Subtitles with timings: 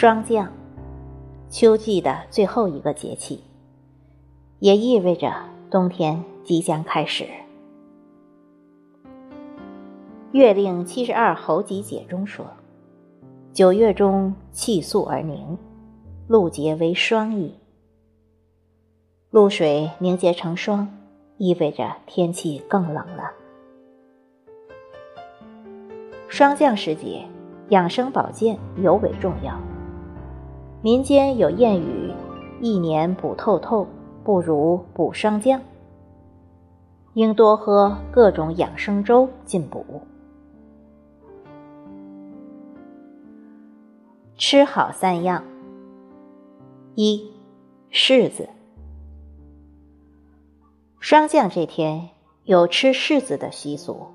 [0.00, 0.48] 霜降，
[1.50, 3.42] 秋季的最后一个节气，
[4.60, 5.34] 也意味着
[5.72, 7.24] 冬天即将开始。
[10.30, 12.46] 《月令七十二候集解》中说
[13.52, 15.58] ：“九月中气肃而凝，
[16.28, 17.54] 露结为霜矣。
[19.30, 20.88] 露水凝结成霜，
[21.38, 23.32] 意味着天气更冷了。
[26.28, 27.24] 霜降时节，
[27.70, 29.60] 养生保健尤为重要。”
[30.80, 32.12] 民间有谚语
[32.62, 33.84] ：“一年补透透，
[34.22, 35.60] 不如补霜降。”
[37.14, 39.84] 应多喝各种养生粥进补。
[44.36, 45.42] 吃好三样：
[46.94, 47.28] 一、
[47.90, 48.48] 柿子。
[51.00, 52.10] 霜降这天
[52.44, 54.06] 有吃柿子的习俗。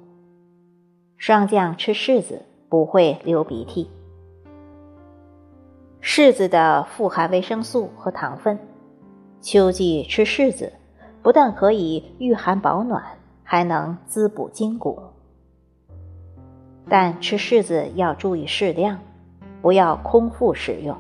[1.18, 3.90] 霜降吃柿子不会流鼻涕。
[6.04, 8.60] 柿子的富含维生素和糖分，
[9.40, 10.74] 秋季吃柿子
[11.22, 13.02] 不但可以御寒保暖，
[13.42, 15.02] 还能滋补筋骨。
[16.90, 19.00] 但吃柿子要注意适量，
[19.62, 20.98] 不要空腹食用，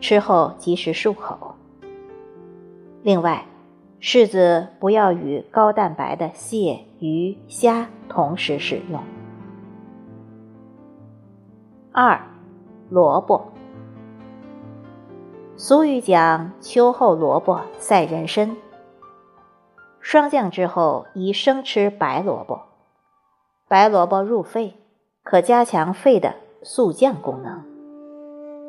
[0.00, 1.56] 吃后及时漱口。
[3.02, 3.44] 另外，
[4.00, 9.02] 柿子不要与高蛋白的蟹、鱼、虾同时食用。
[11.90, 12.20] 二，
[12.88, 13.44] 萝卜。
[15.60, 18.56] 俗语讲：“秋后萝卜赛人参。”
[19.98, 22.60] 霜降之后宜生吃白萝卜。
[23.66, 24.76] 白萝卜入肺，
[25.24, 27.64] 可加强肺的速降功能，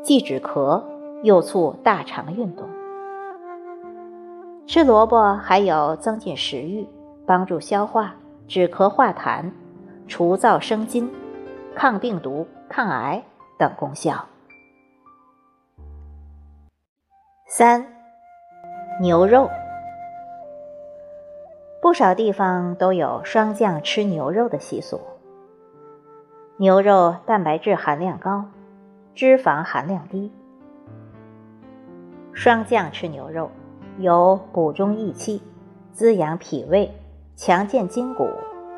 [0.01, 0.83] 既止咳
[1.21, 2.67] 又促大肠运动。
[4.65, 6.87] 吃萝卜还有增进食欲、
[7.23, 8.15] 帮助消化、
[8.47, 9.51] 止咳化痰、
[10.07, 11.07] 除燥生津、
[11.75, 13.23] 抗病毒、抗癌
[13.59, 14.25] 等功效。
[17.51, 17.83] 三，
[19.01, 19.49] 牛肉。
[21.81, 25.01] 不少地方都有霜降吃牛肉的习俗。
[26.57, 28.45] 牛肉蛋白质含量高，
[29.15, 30.31] 脂肪含量低。
[32.33, 33.49] 霜降吃牛肉，
[33.97, 35.41] 有补中益气、
[35.91, 36.93] 滋养脾胃、
[37.35, 38.29] 强健筋骨、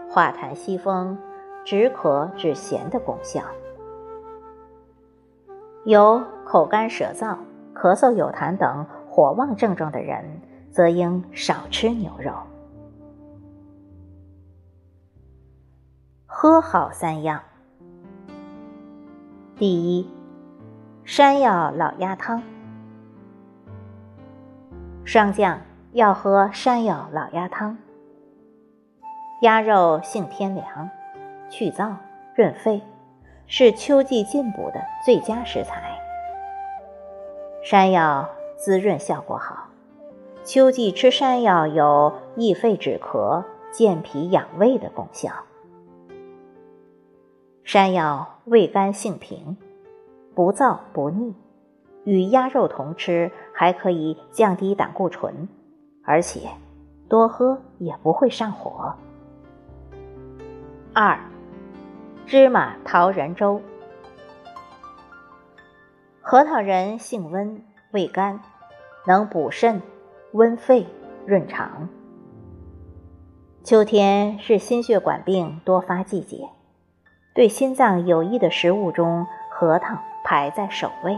[0.09, 1.17] 化痰息风、
[1.65, 3.41] 止渴止咸的功效。
[5.83, 7.35] 有口干舌燥。
[7.73, 10.23] 咳嗽、有痰等火旺症状的人，
[10.71, 12.33] 则应少吃牛肉。
[16.25, 17.41] 喝好三样：
[19.57, 20.09] 第一，
[21.03, 22.41] 山药老鸭汤。
[25.03, 25.59] 霜降
[25.91, 27.77] 要喝山药老鸭汤。
[29.41, 30.89] 鸭肉性偏凉，
[31.49, 31.95] 去燥
[32.35, 32.81] 润肺，
[33.47, 35.99] 是秋季进补的最佳食材。
[37.63, 38.27] 山药
[38.57, 39.69] 滋润效果好，
[40.43, 45.31] 秋季吃山药有益肺止咳、健脾养胃的功效。
[47.63, 49.55] 山药味甘性平，
[50.33, 51.35] 不燥不腻，
[52.03, 55.47] 与鸭肉同吃还可以降低胆固醇，
[56.03, 56.49] 而且
[57.07, 58.95] 多喝也不会上火。
[60.93, 61.19] 二，
[62.25, 63.61] 芝麻桃仁粥。
[66.23, 68.39] 核桃仁性温，味甘，
[69.07, 69.81] 能补肾、
[70.33, 70.85] 温肺、
[71.25, 71.89] 润肠。
[73.63, 76.47] 秋天是心血管病多发季节，
[77.33, 81.17] 对心脏有益的食物中，核桃排在首位。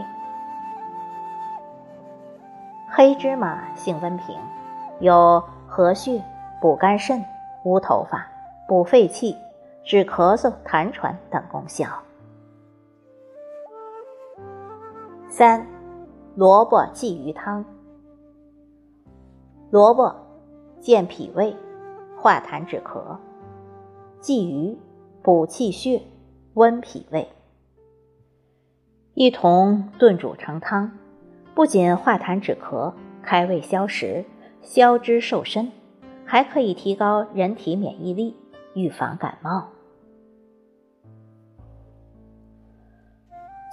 [2.90, 4.38] 黑芝麻性温平，
[5.00, 6.22] 有和血、
[6.62, 7.22] 补肝肾、
[7.64, 8.26] 乌头发、
[8.66, 9.36] 补肺气、
[9.84, 11.86] 止咳嗽、痰喘等功效。
[15.36, 15.66] 三，
[16.36, 17.64] 萝卜鲫鱼汤。
[19.68, 20.14] 萝卜
[20.80, 21.56] 健脾胃、
[22.16, 23.18] 化痰止咳；
[24.20, 24.78] 鲫鱼
[25.24, 26.02] 补气血、
[26.52, 27.28] 温脾胃。
[29.14, 30.92] 一同炖煮成汤，
[31.52, 34.24] 不仅化痰止咳、开胃消食、
[34.62, 35.72] 消脂瘦身，
[36.24, 38.36] 还可以提高人体免疫力，
[38.74, 39.66] 预防感冒。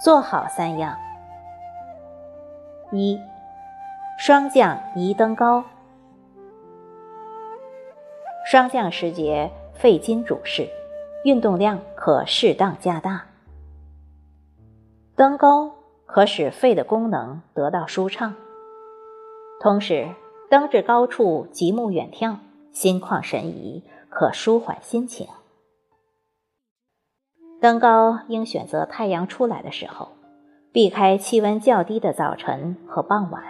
[0.04, 0.98] 做好三样。
[2.92, 3.18] 一，
[4.18, 5.64] 霜降宜登高。
[8.44, 10.68] 霜降时节，肺经主事，
[11.24, 13.24] 运动量可适当加大。
[15.16, 15.72] 登高
[16.04, 18.34] 可使肺的功能得到舒畅，
[19.62, 20.14] 同时
[20.50, 22.36] 登至高处极目远眺，
[22.72, 25.26] 心旷神怡，可舒缓心情。
[27.58, 30.08] 登高应选择太阳出来的时候。
[30.72, 33.42] 避开气温较低的早晨和傍晚。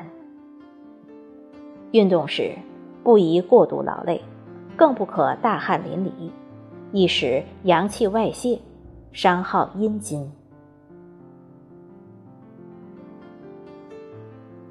[1.92, 2.56] 运动时
[3.04, 4.20] 不宜过度劳累，
[4.76, 6.30] 更不可大汗淋漓，
[6.90, 8.58] 易使阳气外泄，
[9.12, 10.32] 伤耗阴津。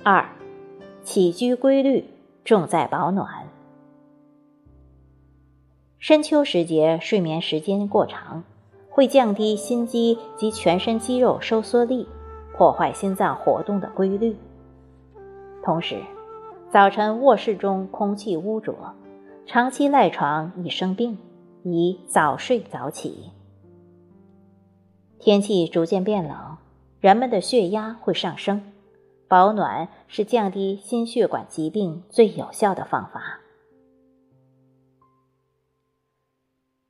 [0.04, 0.28] 二，
[1.04, 2.04] 起居规律
[2.44, 3.48] 重在保暖。
[6.00, 8.44] 深秋时节睡眠时间过长，
[8.90, 12.08] 会降低心肌及全身肌肉收缩力，
[12.62, 14.38] 破坏心脏活动的规律。
[15.64, 16.00] 同时，
[16.70, 18.94] 早晨卧室中空气污浊，
[19.48, 21.18] 长期赖床易生病，
[21.64, 23.32] 宜早睡早起。
[25.18, 26.58] 天气逐渐变冷，
[27.00, 28.62] 人们的血压会上升。
[29.28, 33.40] 保暖是降低心血管疾病最有效的方法。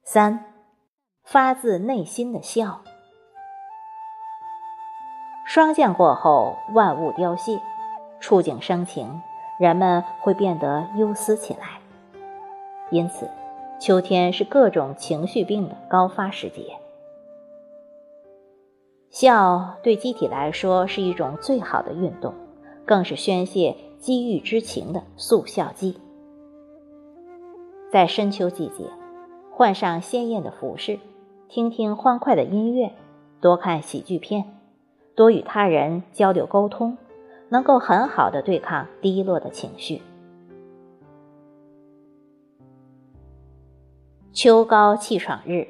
[0.03, 0.53] 三，
[1.23, 2.83] 发自内心的笑。
[5.53, 7.59] 霜降过后，万物凋谢，
[8.21, 9.21] 触景生情，
[9.59, 11.81] 人们会变得忧思起来。
[12.89, 13.29] 因此，
[13.77, 16.77] 秋天是各种情绪病的高发时节。
[19.09, 22.33] 笑对机体来说是一种最好的运动，
[22.85, 25.99] 更是宣泄积郁之情的速效剂。
[27.91, 28.85] 在深秋季节，
[29.51, 30.97] 换上鲜艳的服饰，
[31.49, 32.93] 听听欢快的音乐，
[33.41, 34.45] 多看喜剧片，
[35.21, 36.97] 多与他人交流沟通，
[37.49, 40.01] 能够很好的对抗低落的情绪。
[44.33, 45.67] 秋高气爽日，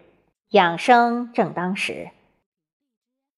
[0.52, 2.12] 养生正当时。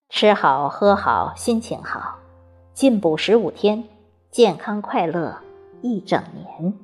[0.07, 2.19] 吃好喝好，心情好，
[2.73, 3.83] 进补十五天，
[4.29, 5.39] 健康快乐
[5.81, 6.75] 一整年。